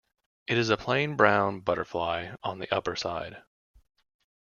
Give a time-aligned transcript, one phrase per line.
[0.47, 3.43] It is a plain brown butterfly on the upperside.